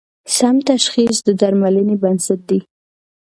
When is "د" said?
1.23-1.29